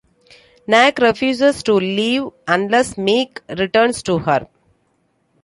[0.67, 4.47] Nak refuses to leave unless Mek returns to her.